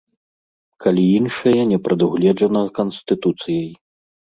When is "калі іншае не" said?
0.85-1.79